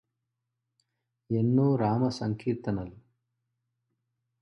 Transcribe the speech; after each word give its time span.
ఎన్నో 1.29 1.75
రామ 1.75 2.09
సంకీర్తనలు 2.09 2.95